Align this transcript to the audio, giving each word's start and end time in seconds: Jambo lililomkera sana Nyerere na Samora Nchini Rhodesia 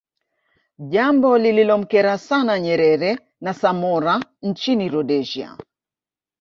Jambo 0.93 1.37
lililomkera 1.37 2.17
sana 2.17 2.59
Nyerere 2.59 3.19
na 3.41 3.53
Samora 3.53 4.25
Nchini 4.41 4.89
Rhodesia 4.89 5.57